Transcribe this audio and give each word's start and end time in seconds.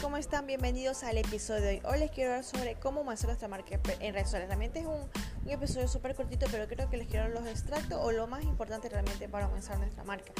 ¿cómo 0.00 0.16
están? 0.16 0.46
Bienvenidos 0.46 1.04
al 1.04 1.16
episodio 1.16 1.62
de 1.62 1.68
hoy. 1.68 1.82
Hoy 1.84 1.98
les 2.00 2.10
quiero 2.10 2.30
hablar 2.30 2.44
sobre 2.44 2.74
cómo 2.74 3.00
comenzar 3.00 3.28
nuestra 3.28 3.48
marca 3.48 3.74
en 3.74 4.14
redes 4.14 4.26
sociales. 4.26 4.48
Realmente 4.48 4.80
es 4.80 4.86
un, 4.86 5.08
un 5.44 5.50
episodio 5.50 5.88
súper 5.88 6.14
cortito, 6.14 6.46
pero 6.50 6.66
creo 6.66 6.90
que 6.90 6.96
les 6.96 7.06
quiero 7.08 7.28
los 7.28 7.46
extractos 7.46 7.98
o 8.02 8.12
lo 8.12 8.26
más 8.26 8.42
importante 8.44 8.88
realmente 8.88 9.28
para 9.28 9.46
comenzar 9.46 9.78
nuestra 9.78 10.04
marca. 10.04 10.32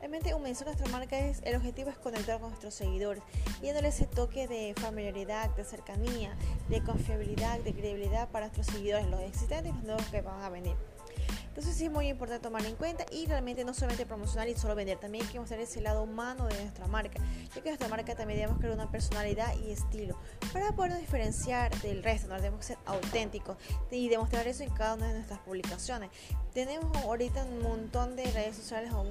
Realmente 0.00 0.32
comenzar 0.32 0.66
nuestra 0.66 0.88
marca 0.88 1.18
es, 1.18 1.40
el 1.44 1.56
objetivo 1.56 1.90
es 1.90 1.98
conectar 1.98 2.40
con 2.40 2.50
nuestros 2.50 2.74
seguidores 2.74 3.22
y 3.62 3.66
dándole 3.66 3.88
ese 3.88 4.06
toque 4.06 4.48
de 4.48 4.74
familiaridad, 4.80 5.50
de 5.50 5.64
cercanía, 5.64 6.36
de 6.68 6.82
confiabilidad, 6.82 7.58
de 7.60 7.72
credibilidad 7.72 8.28
para 8.30 8.46
nuestros 8.46 8.66
seguidores, 8.66 9.06
los 9.08 9.20
existentes 9.20 9.72
y 9.72 9.74
los 9.76 9.84
nuevos 9.84 10.06
que 10.06 10.22
van 10.22 10.42
a 10.42 10.48
venir. 10.48 10.76
Entonces 11.54 11.76
sí 11.76 11.84
es 11.84 11.90
muy 11.92 12.08
importante 12.08 12.42
tomar 12.42 12.66
en 12.66 12.74
cuenta 12.74 13.06
y 13.12 13.26
realmente 13.26 13.64
no 13.64 13.74
solamente 13.74 14.04
promocionar 14.06 14.48
y 14.48 14.56
solo 14.56 14.74
vender, 14.74 14.98
también 14.98 15.24
hay 15.24 15.30
que 15.30 15.38
mostrar 15.38 15.60
ese 15.60 15.80
lado 15.80 16.02
humano 16.02 16.48
de 16.48 16.60
nuestra 16.60 16.88
marca, 16.88 17.20
ya 17.54 17.62
que 17.62 17.68
nuestra 17.68 17.86
marca 17.86 18.16
también 18.16 18.40
debemos 18.40 18.58
crear 18.58 18.74
una 18.74 18.90
personalidad 18.90 19.54
y 19.64 19.70
estilo 19.70 20.18
para 20.52 20.72
poder 20.72 20.98
diferenciar 20.98 21.72
del 21.80 22.02
resto, 22.02 22.26
¿no? 22.26 22.34
debemos 22.34 22.64
ser 22.64 22.76
auténticos 22.86 23.56
y 23.92 24.08
demostrar 24.08 24.48
eso 24.48 24.64
en 24.64 24.70
cada 24.70 24.94
una 24.94 25.06
de 25.06 25.14
nuestras 25.14 25.38
publicaciones. 25.38 26.10
Tenemos 26.54 26.96
ahorita 27.04 27.44
un 27.44 27.62
montón 27.62 28.16
de 28.16 28.24
redes 28.32 28.56
sociales 28.56 28.92
o 28.92 29.04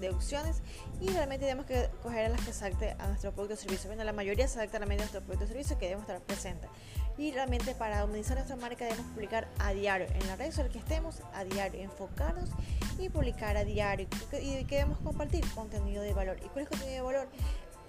de 0.00 0.10
opciones 0.10 0.62
y 0.98 1.08
realmente 1.08 1.44
tenemos 1.44 1.66
que 1.66 1.90
coger 2.02 2.24
a 2.24 2.28
las 2.30 2.40
que 2.40 2.52
adapten 2.52 2.98
a 2.98 3.08
nuestro 3.08 3.32
producto 3.32 3.54
o 3.54 3.56
servicio. 3.58 3.88
Bueno, 3.88 4.02
la 4.04 4.14
mayoría 4.14 4.48
se 4.48 4.58
adapta 4.58 4.78
a 4.78 4.86
nuestro 4.86 5.20
producto 5.20 5.44
o 5.44 5.48
servicio 5.48 5.78
que 5.78 5.86
debemos 5.86 6.08
estar 6.08 6.22
presentes. 6.22 6.70
Y 7.18 7.32
realmente 7.32 7.74
para 7.74 8.04
humanizar 8.04 8.36
nuestra 8.36 8.56
marca 8.56 8.84
debemos 8.84 9.06
publicar 9.12 9.48
a 9.58 9.72
diario 9.72 10.06
en 10.06 10.26
la 10.26 10.36
red 10.36 10.46
social 10.50 10.70
que 10.70 10.78
estemos, 10.78 11.22
a 11.32 11.44
diario, 11.44 11.65
enfocarnos 11.74 12.50
y 12.98 13.08
publicar 13.08 13.56
a 13.56 13.64
diario. 13.64 14.06
Y 14.40 14.64
queremos 14.64 14.98
compartir 14.98 15.44
contenido 15.54 16.02
de 16.02 16.14
valor. 16.14 16.38
¿Y 16.44 16.48
cuál 16.48 16.64
es 16.64 16.68
contenido 16.68 16.96
de 16.96 17.02
valor? 17.02 17.28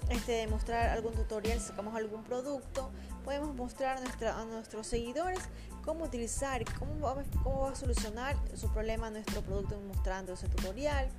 Este, 0.10 0.48
mostrar 0.48 0.90
algún 0.90 1.14
tutorial, 1.14 1.60
sacamos 1.60 1.94
algún 1.96 2.24
producto, 2.24 2.92
podemos 3.26 3.54
mostrar 3.56 3.98
a, 3.98 4.02
nuestra, 4.02 4.40
a 4.40 4.46
nuestros 4.46 4.88
seguidores 4.88 5.40
cómo 5.84 6.06
utilizar, 6.06 6.64
cómo 6.80 7.00
va, 7.00 7.24
cómo 7.44 7.62
va 7.62 7.72
a 7.72 7.76
solucionar 7.76 8.38
su 8.56 8.72
problema 8.72 9.10
nuestro 9.10 9.42
producto 9.42 9.78
mostrando 9.86 10.34
ese 10.34 10.48
tutorial 10.48 11.10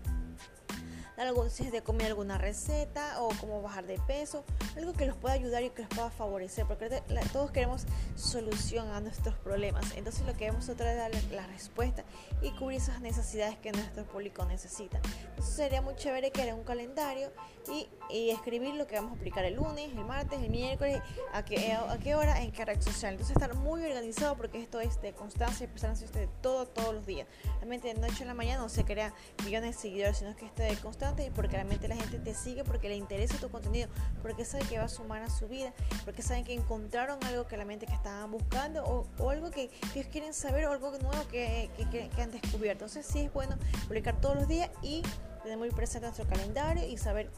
algo, 1.18 1.48
si 1.48 1.64
es 1.64 1.72
de 1.72 1.82
comer 1.82 2.08
alguna 2.08 2.38
receta 2.38 3.20
o 3.20 3.28
cómo 3.40 3.60
bajar 3.60 3.86
de 3.86 3.98
peso, 4.06 4.44
algo 4.76 4.92
que 4.92 5.06
los 5.06 5.16
pueda 5.16 5.34
ayudar 5.34 5.62
y 5.62 5.70
que 5.70 5.82
los 5.82 5.90
pueda 5.90 6.10
favorecer, 6.10 6.66
porque 6.66 7.02
todos 7.32 7.50
queremos 7.50 7.84
solución 8.16 8.88
a 8.90 9.00
nuestros 9.00 9.34
problemas. 9.36 9.84
Entonces 9.96 10.24
lo 10.26 10.32
que 10.32 10.46
debemos 10.46 10.68
otra 10.68 10.92
es 10.92 10.98
darle 10.98 11.22
la 11.34 11.46
respuesta 11.46 12.04
y 12.40 12.50
cubrir 12.52 12.78
esas 12.78 13.00
necesidades 13.00 13.58
que 13.58 13.72
nuestro 13.72 14.04
público 14.04 14.44
necesita. 14.44 15.00
Entonces 15.30 15.54
sería 15.54 15.82
muy 15.82 15.96
chévere 15.96 16.30
que 16.30 16.48
un 16.52 16.64
calendario 16.64 17.30
y, 17.70 17.88
escribir 18.30 18.74
lo 18.74 18.86
que 18.86 18.94
vamos 18.96 19.12
a 19.12 19.14
aplicar 19.16 19.44
el 19.44 19.54
lunes, 19.54 19.90
el 19.94 20.04
martes, 20.04 20.40
el 20.40 20.48
miércoles, 20.48 21.02
a 21.34 21.44
qué, 21.44 21.72
a 21.74 21.98
qué 21.98 22.14
hora, 22.14 22.40
en 22.42 22.52
qué 22.52 22.64
red 22.64 22.80
social. 22.80 23.12
Entonces 23.12 23.36
estar 23.36 23.54
muy 23.54 23.84
organizado 23.84 24.36
porque 24.36 24.60
esto 24.60 24.80
es 24.80 25.00
de 25.02 25.12
constancia 25.12 25.64
y 25.64 25.68
persistència 25.68 26.10
de 26.10 26.28
todo, 26.40 26.66
todos 26.66 26.94
los 26.94 27.04
días. 27.04 27.26
Realmente 27.56 27.88
de 27.88 28.00
noche 28.00 28.22
en 28.22 28.28
la 28.28 28.34
mañana 28.34 28.62
no 28.62 28.68
se 28.70 28.84
crea 28.84 29.12
millones 29.44 29.76
de 29.76 29.82
seguidores, 29.82 30.18
sino 30.18 30.34
que 30.36 30.46
esto 30.46 30.62
es 30.62 30.76
de 30.76 30.82
constancia 30.82 31.07
y 31.16 31.30
porque 31.30 31.56
realmente 31.56 31.88
la 31.88 31.96
gente 31.96 32.18
te 32.18 32.34
sigue 32.34 32.64
porque 32.64 32.88
le 32.88 32.96
interesa 32.96 33.36
tu 33.38 33.48
contenido, 33.50 33.88
porque 34.22 34.44
sabe 34.44 34.64
que 34.66 34.78
va 34.78 34.84
a 34.84 34.88
sumar 34.88 35.22
a 35.22 35.30
su 35.30 35.48
vida, 35.48 35.72
porque 36.04 36.22
saben 36.22 36.44
que 36.44 36.52
encontraron 36.54 37.22
algo 37.24 37.46
que 37.46 37.56
la 37.56 37.64
mente 37.64 37.86
que 37.86 37.94
estaban 37.94 38.30
buscando 38.30 38.84
o, 38.84 39.30
algo 39.30 39.50
que, 39.50 39.70
ellos 39.94 40.06
quieren 40.10 40.34
saber 40.34 40.66
o 40.66 40.72
algo 40.72 40.90
nuevo 40.98 41.26
que, 41.30 41.70
que, 41.90 42.10
han 42.22 42.30
descubierto. 42.30 42.84
Entonces 42.84 43.06
sí 43.06 43.20
es 43.20 43.32
bueno 43.32 43.56
publicar 43.86 44.20
todos 44.20 44.36
los 44.36 44.48
días 44.48 44.70
y 44.82 45.02
tener 45.42 45.58
muy 45.58 45.70
presente 45.70 46.06
nuestro 46.06 46.26
calendario 46.26 46.86
y 46.86 46.98
saber 46.98 47.30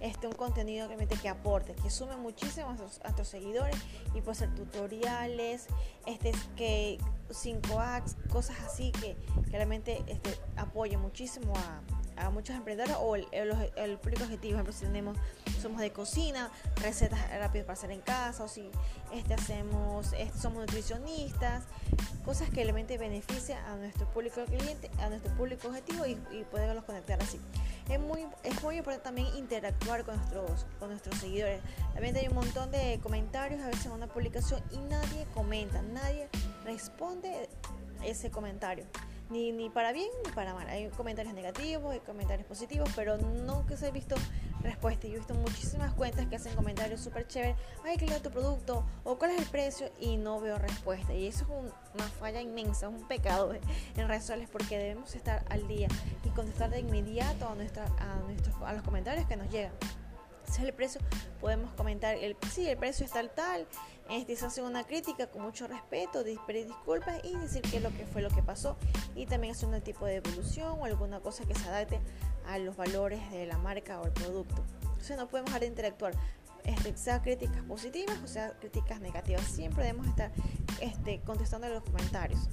este, 0.00 0.26
un 0.26 0.34
contenido 0.34 0.88
que, 0.88 1.06
que 1.06 1.28
aporte, 1.28 1.74
que 1.74 1.90
sume 1.90 2.16
muchísimo 2.16 2.68
a 2.68 2.74
nuestros, 2.74 3.28
seguidores 3.28 3.76
y 4.14 4.20
puede 4.20 4.36
ser 4.36 4.54
tutoriales, 4.54 5.66
este, 6.06 6.32
que 6.56 6.98
5 7.30 7.80
acts, 7.80 8.16
cosas 8.30 8.56
así 8.60 8.92
que, 8.92 9.16
que 9.44 9.56
realmente 9.56 10.04
este, 10.06 10.38
apoyen 10.56 11.00
muchísimo 11.00 11.54
a, 11.56 11.80
a 12.16 12.30
muchos 12.30 12.56
emprendedores 12.56 12.96
o 13.00 13.16
el, 13.16 13.26
el, 13.32 13.98
público 13.98 14.24
objetivo. 14.24 14.58
Por 14.58 14.62
ejemplo, 14.62 14.72
si 14.72 14.86
tenemos, 14.86 15.18
somos 15.60 15.80
de 15.80 15.92
cocina, 15.92 16.50
recetas 16.76 17.18
rápidas 17.30 17.66
para 17.66 17.72
hacer 17.74 17.90
en 17.90 18.00
casa, 18.00 18.44
o 18.44 18.48
si 18.48 18.70
este, 19.12 19.34
hacemos, 19.34 20.12
este, 20.12 20.38
somos 20.38 20.60
nutricionistas, 20.60 21.64
cosas 22.24 22.48
que 22.50 22.62
realmente 22.62 22.98
benefician 22.98 23.64
a 23.66 23.76
nuestro 23.76 24.06
público 24.08 24.44
cliente, 24.44 24.90
a 25.00 25.08
nuestro 25.08 25.32
público 25.34 25.68
objetivo 25.68 26.06
y, 26.06 26.12
y 26.32 26.44
poderlos 26.50 26.84
conectar 26.84 27.22
así. 27.22 27.40
Es 27.88 28.00
muy, 28.00 28.26
es 28.42 28.62
muy 28.62 28.78
importante 28.78 29.04
también 29.04 29.28
interactuar 29.36 30.04
con 30.04 30.16
nuestros, 30.16 30.66
con 30.78 30.88
nuestros 30.88 31.16
seguidores. 31.18 31.60
También 31.92 32.16
hay 32.16 32.28
un 32.28 32.34
montón 32.34 32.70
de 32.70 32.98
comentarios 33.02 33.60
a 33.62 33.66
veces 33.66 33.86
en 33.86 33.92
una 33.92 34.06
publicación 34.06 34.62
y 34.70 34.78
nadie 34.78 35.26
comenta, 35.34 35.82
nadie 35.82 36.28
responde 36.64 37.48
ese 38.02 38.30
comentario 38.30 38.86
ni, 39.30 39.52
ni 39.52 39.70
para 39.70 39.92
bien 39.92 40.08
ni 40.24 40.32
para 40.32 40.54
mal. 40.54 40.68
Hay 40.68 40.88
comentarios 40.90 41.34
negativos, 41.34 41.92
hay 41.92 42.00
comentarios 42.00 42.46
positivos, 42.46 42.88
pero 42.94 43.16
nunca 43.18 43.76
se 43.76 43.88
he 43.88 43.90
visto 43.90 44.16
respuesta. 44.62 45.06
Yo 45.06 45.14
he 45.14 45.18
visto 45.18 45.34
muchísimas 45.34 45.92
cuentas 45.94 46.26
que 46.26 46.36
hacen 46.36 46.54
comentarios 46.54 47.00
súper 47.00 47.26
chéveres, 47.26 47.56
ay, 47.84 47.96
qué 47.96 48.06
tu 48.20 48.30
producto, 48.30 48.84
o 49.02 49.18
cuál 49.18 49.32
es 49.32 49.40
el 49.40 49.46
precio, 49.46 49.90
y 50.00 50.16
no 50.16 50.40
veo 50.40 50.58
respuesta. 50.58 51.12
Y 51.12 51.26
eso 51.26 51.44
es 51.44 51.72
una 51.94 52.04
falla 52.04 52.40
inmensa, 52.40 52.88
un 52.88 53.06
pecado 53.06 53.52
en 53.96 54.08
redes 54.08 54.22
sociales, 54.22 54.48
porque 54.50 54.78
debemos 54.78 55.14
estar 55.14 55.44
al 55.50 55.66
día 55.66 55.88
y 56.24 56.28
contestar 56.30 56.70
de 56.70 56.80
inmediato 56.80 57.48
a, 57.48 57.54
nuestra, 57.54 57.84
a, 57.98 58.20
nuestros, 58.26 58.54
a 58.62 58.72
los 58.72 58.82
comentarios 58.82 59.26
que 59.26 59.36
nos 59.36 59.50
llegan 59.50 59.72
es 60.48 60.58
el 60.58 60.72
precio, 60.72 61.00
podemos 61.40 61.72
comentar, 61.74 62.16
el, 62.16 62.36
sí, 62.52 62.68
el 62.68 62.76
precio 62.76 63.04
está 63.04 63.26
tal, 63.28 63.66
este, 64.10 64.36
se 64.36 64.46
hace 64.46 64.62
una 64.62 64.84
crítica 64.84 65.26
con 65.26 65.42
mucho 65.42 65.66
respeto, 65.66 66.22
pedir 66.46 66.66
disculpas 66.66 67.20
y 67.24 67.34
decir 67.36 67.62
qué 67.62 67.78
es 67.78 67.82
lo 67.82 67.90
que 67.90 68.06
fue 68.06 68.22
lo 68.22 68.30
que 68.30 68.42
pasó 68.42 68.76
y 69.14 69.26
también 69.26 69.54
hacer 69.54 69.68
un 69.68 69.80
tipo 69.80 70.06
de 70.06 70.16
evolución 70.16 70.78
o 70.78 70.84
alguna 70.84 71.20
cosa 71.20 71.44
que 71.44 71.54
se 71.54 71.68
adapte 71.68 72.00
a 72.46 72.58
los 72.58 72.76
valores 72.76 73.30
de 73.30 73.46
la 73.46 73.58
marca 73.58 74.00
o 74.00 74.06
el 74.06 74.12
producto. 74.12 74.62
Entonces 74.82 75.16
no 75.16 75.28
podemos 75.28 75.50
dejar 75.50 75.60
de 75.60 75.66
interactuar, 75.66 76.14
este, 76.64 76.96
sea 76.96 77.20
críticas 77.20 77.62
positivas 77.64 78.18
o 78.24 78.26
sea 78.26 78.52
críticas 78.58 79.00
negativas, 79.00 79.44
siempre 79.44 79.84
debemos 79.84 80.06
estar 80.06 80.32
este, 80.80 81.20
contestando 81.20 81.68
los 81.68 81.82
comentarios 81.82 82.48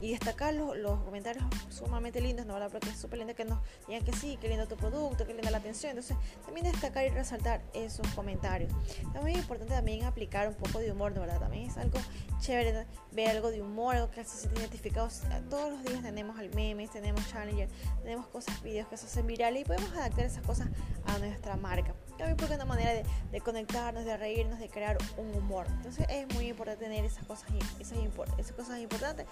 y 0.00 0.10
destacar 0.10 0.54
los, 0.54 0.76
los, 0.76 1.02
comentarios 1.02 1.44
sumamente 1.70 2.20
lindos, 2.20 2.46
¿no? 2.46 2.58
La 2.58 2.68
porque 2.68 2.90
es 2.90 2.98
súper 2.98 3.18
lindo 3.18 3.34
que 3.34 3.44
nos 3.44 3.58
digan 3.86 4.04
que 4.04 4.12
sí, 4.12 4.36
que 4.36 4.48
lindo 4.48 4.66
tu 4.66 4.76
producto, 4.76 5.26
que 5.26 5.32
linda 5.32 5.50
la 5.50 5.58
atención. 5.58 5.90
Entonces, 5.90 6.16
también 6.44 6.66
destacar 6.70 7.04
y 7.06 7.08
resaltar 7.10 7.62
esos 7.72 8.06
comentarios. 8.08 8.72
También 9.12 9.38
es 9.38 9.42
importante 9.42 9.74
también 9.74 10.04
aplicar 10.04 10.48
un 10.48 10.54
poco 10.54 10.78
de 10.78 10.92
humor, 10.92 11.12
¿no? 11.12 11.20
¿verdad? 11.22 11.40
También 11.40 11.70
es 11.70 11.76
algo 11.76 11.98
chévere 12.40 12.86
ver 13.12 13.30
algo 13.30 13.50
de 13.50 13.62
humor, 13.62 13.96
algo 13.96 14.10
que 14.10 14.24
se 14.24 14.38
siente 14.38 14.60
identificado. 14.60 15.08
Todos 15.48 15.70
los 15.70 15.82
días 15.84 16.02
tenemos 16.02 16.38
al 16.38 16.54
memes, 16.54 16.90
tenemos 16.90 17.26
challenger, 17.28 17.68
tenemos 18.02 18.26
cosas, 18.26 18.62
videos 18.62 18.88
que 18.88 18.96
se 18.96 19.06
hacen 19.06 19.26
virales 19.26 19.62
y 19.62 19.64
podemos 19.64 19.90
adaptar 19.92 20.26
esas 20.26 20.44
cosas 20.44 20.68
a 21.06 21.18
nuestra 21.18 21.56
marca. 21.56 21.94
También 22.16 22.36
porque 22.36 22.54
es 22.54 22.58
una 22.58 22.64
manera 22.64 22.92
de, 22.92 23.04
de 23.30 23.40
conectarnos, 23.40 24.04
de 24.04 24.16
reírnos, 24.16 24.58
de 24.58 24.68
crear 24.68 24.96
un 25.16 25.34
humor. 25.34 25.66
Entonces, 25.68 26.06
es 26.08 26.32
muy 26.34 26.48
importante 26.48 26.84
tener 26.84 27.04
esas 27.04 27.24
cosas, 27.26 27.48
esas, 27.78 27.98
esas 28.38 28.52
cosas 28.52 28.78
importantes. 28.78 29.26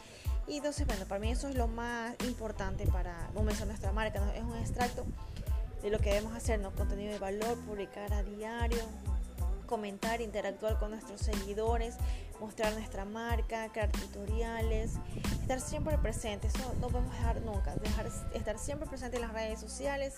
Y 0.47 0.59
entonces, 0.59 0.87
bueno, 0.87 1.06
para 1.06 1.21
mí 1.21 1.31
eso 1.31 1.49
es 1.49 1.55
lo 1.55 1.67
más 1.67 2.15
importante 2.27 2.87
para 2.87 3.31
comenzar 3.34 3.67
nuestra 3.67 3.93
marca. 3.93 4.21
Es 4.34 4.43
un 4.43 4.56
extracto 4.56 5.05
de 5.83 5.91
lo 5.91 5.99
que 5.99 6.11
debemos 6.11 6.34
hacer, 6.34 6.61
¿no? 6.61 6.72
contenido 6.72 7.12
de 7.12 7.19
valor, 7.19 7.59
publicar 7.59 8.12
a 8.12 8.22
diario, 8.22 8.83
comentar, 9.66 10.21
interactuar 10.21 10.78
con 10.78 10.91
nuestros 10.91 11.21
seguidores, 11.21 11.97
mostrar 12.41 12.72
nuestra 12.72 13.05
marca, 13.05 13.69
crear 13.71 13.91
tutoriales, 13.93 14.93
estar 15.43 15.61
siempre 15.61 15.99
presentes, 15.99 16.55
eso 16.55 16.75
no 16.81 16.89
podemos 16.89 17.12
dejar 17.12 17.41
nunca, 17.43 17.75
dejar 17.77 18.06
estar 18.33 18.59
siempre 18.59 18.89
presente 18.89 19.16
en 19.16 19.22
las 19.22 19.33
redes 19.33 19.60
sociales 19.60 20.15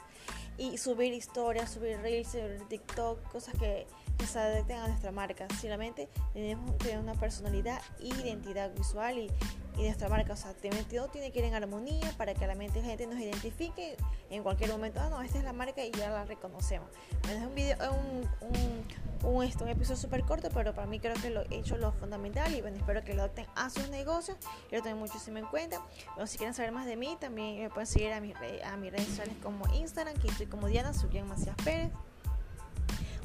y 0.59 0.79
subir 0.79 1.13
historias, 1.13 1.71
subir 1.71 1.99
reels, 2.01 2.29
subir 2.29 2.63
TikTok, 2.69 3.23
cosas 3.31 3.55
que, 3.59 3.87
se 4.27 4.39
adapten 4.39 4.79
a 4.79 4.89
nuestra 4.89 5.13
marca. 5.13 5.47
Simplemente 5.61 6.09
tenemos 6.33 6.73
que 6.73 6.79
tener 6.79 6.99
una 6.99 7.15
personalidad 7.15 7.81
e 8.01 8.07
identidad 8.07 8.75
visual 8.75 9.19
y, 9.19 9.31
y 9.77 9.83
nuestra 9.83 10.09
marca, 10.09 10.33
o 10.33 10.37
sea, 10.37 10.53
todo 10.55 11.09
tiene 11.09 11.31
que 11.31 11.39
ir 11.41 11.45
en 11.45 11.55
armonía 11.55 12.13
para 12.17 12.35
que 12.35 12.47
la 12.47 12.55
mente 12.55 12.81
la 12.81 12.89
gente 12.89 13.07
nos 13.07 13.19
identifique 13.19 13.97
en 14.31 14.43
cualquier 14.43 14.71
momento, 14.71 15.01
ah 15.01 15.09
no, 15.11 15.21
esta 15.21 15.39
es 15.39 15.45
la 15.45 15.53
marca 15.53 15.85
y 15.85 15.91
ya 15.91 16.11
la 16.11 16.25
reconocemos. 16.25 16.89
es 17.31 17.37
un 17.37 17.55
video, 17.55 17.77
un, 17.93 18.29
un, 18.41 19.35
un, 19.35 19.45
esto, 19.45 19.65
un 19.65 19.71
episodio 19.71 19.97
súper 19.97 20.23
corto, 20.23 20.49
pero 20.53 20.75
para 20.75 20.87
mí 20.87 20.99
creo 20.99 21.15
que 21.15 21.31
lo 21.31 21.43
he 21.43 21.57
hecho 21.57 21.77
lo 21.77 21.93
fundamental 21.93 22.55
y 22.55 22.63
bueno, 22.63 22.77
espero 22.77 23.05
que 23.05 23.15
lo 23.15 23.23
adopten 23.23 23.47
a 23.55 23.69
sus 23.71 23.89
negocios 23.91 24.39
y 24.71 24.77
lo 24.77 24.83
tengan 24.83 24.99
muchísimo 24.99 25.39
en 25.39 25.47
cuenta. 25.47 25.83
Bueno, 26.15 26.27
si 26.27 26.39
quieren 26.39 26.55
saber 26.55 26.73
más 26.73 26.87
de 26.87 26.97
mí, 26.97 27.17
también 27.21 27.63
me 27.63 27.71
pueden 27.71 27.87
seguir 27.87 28.13
a, 28.13 28.21
mis, 28.21 28.35
a 28.65 28.77
mis 28.77 28.93
redes 28.93 29.09
sociales 29.09 29.35
como 29.43 29.67
Instagram, 29.75 30.17
que 30.17 30.29
estoy 30.29 30.47
como 30.47 30.69
Diana 30.69 30.95
Subián 30.95 31.29
Macías 31.29 31.57
Pérez. 31.65 31.91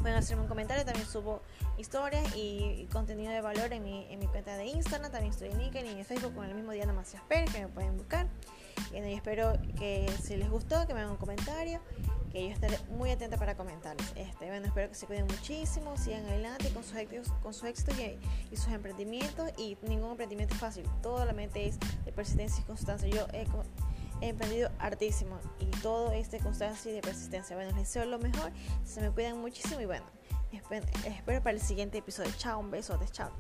Pueden 0.01 0.17
hacerme 0.17 0.43
un 0.43 0.49
comentario, 0.49 0.83
también 0.83 1.07
subo 1.07 1.41
historias 1.77 2.35
y, 2.35 2.87
contenido 2.91 3.31
de 3.31 3.41
valor 3.41 3.71
en 3.71 3.83
mi, 3.83 4.07
en 4.09 4.19
mi, 4.19 4.27
cuenta 4.27 4.57
de 4.57 4.65
Instagram, 4.65 5.11
también 5.11 5.31
estoy 5.31 5.49
en 5.49 5.59
LinkedIn 5.59 5.97
y 5.97 5.99
en 5.99 6.05
Facebook 6.05 6.33
con 6.33 6.45
el 6.45 6.55
mismo 6.55 6.71
Diana 6.71 6.93
Macías 6.93 7.21
Pérez, 7.27 7.51
que 7.53 7.61
me 7.61 7.67
pueden 7.67 7.97
buscar. 7.97 8.27
Y 8.93 8.97
espero 9.13 9.53
que 9.77 10.11
si 10.21 10.35
les 10.35 10.49
gustó, 10.49 10.85
que 10.85 10.93
me 10.93 10.99
hagan 10.99 11.11
un 11.11 11.17
comentario 11.17 11.79
que 12.31 12.47
yo 12.47 12.53
estaré 12.53 12.77
muy 12.89 13.11
atenta 13.11 13.37
para 13.37 13.55
comentarles. 13.55 14.11
Este, 14.15 14.47
bueno, 14.47 14.67
espero 14.67 14.89
que 14.89 14.95
se 14.95 15.05
cuiden 15.05 15.27
muchísimo, 15.27 15.97
sigan 15.97 16.25
adelante 16.25 16.69
con 16.69 16.83
sus 16.83 16.95
éxitos, 16.95 17.31
con 17.43 17.53
sus 17.53 17.65
éxitos 17.65 17.95
y, 17.99 18.55
sus 18.55 18.69
emprendimientos 18.69 19.51
y 19.57 19.77
ningún 19.83 20.11
emprendimiento 20.11 20.53
es 20.53 20.59
fácil, 20.59 20.85
todo 21.01 21.25
la 21.25 21.33
mente 21.33 21.67
es 21.67 21.77
de 22.05 22.11
persistencia 22.11 22.61
y 22.61 22.63
constancia. 22.63 23.07
Yo 23.09 23.27
he, 23.33 23.45
he 24.21 24.29
emprendido 24.29 24.69
hartísimo 24.79 25.39
y 25.59 25.65
todo 25.81 26.11
es 26.11 26.31
de 26.31 26.39
constancia 26.39 26.91
y 26.91 26.95
de 26.95 27.01
persistencia. 27.01 27.55
Bueno, 27.55 27.71
les 27.71 27.87
deseo 27.87 28.05
lo 28.05 28.19
mejor, 28.19 28.51
se 28.83 29.01
me 29.01 29.11
cuidan 29.11 29.39
muchísimo 29.39 29.81
y 29.81 29.85
bueno, 29.85 30.05
espero, 30.51 30.85
espero 31.05 31.43
para 31.43 31.55
el 31.55 31.61
siguiente 31.61 31.97
episodio. 31.97 32.31
Chao, 32.37 32.59
un 32.59 32.71
besote, 32.71 33.05
chao. 33.11 33.31